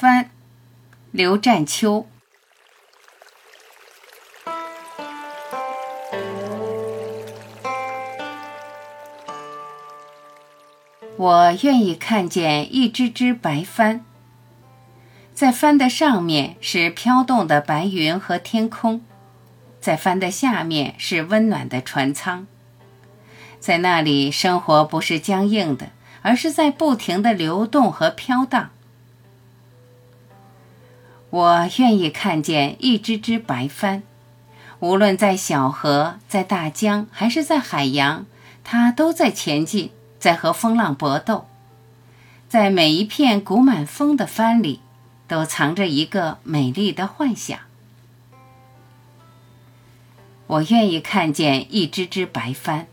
[0.00, 0.30] 帆，
[1.10, 2.06] 刘占秋。
[11.16, 14.04] 我愿意看见一只只白帆，
[15.34, 19.02] 在帆的上面是飘动的白云和天空，
[19.80, 22.46] 在帆的下面是温暖的船舱。
[23.58, 25.90] 在那里，生活不是僵硬的，
[26.22, 28.70] 而是在不停的流动和飘荡。
[31.30, 34.02] 我愿意看见一只只白帆，
[34.80, 38.26] 无论在小河、在大江还是在海洋，
[38.64, 39.90] 它都在前进。
[40.18, 41.46] 在和风浪搏斗，
[42.48, 44.80] 在每一片鼓满风的帆里，
[45.28, 47.56] 都藏着一个美丽的幻想。
[50.48, 52.88] 我愿意看见一只只白帆，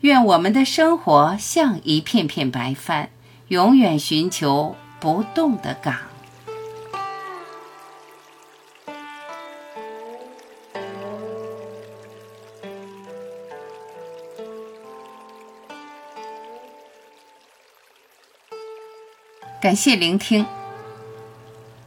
[0.00, 3.10] 愿我们的生活像一片片白帆，
[3.46, 5.94] 永远寻求不动的港。
[19.58, 20.44] 感谢聆听，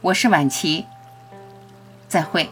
[0.00, 0.86] 我是晚琪，
[2.08, 2.50] 再会。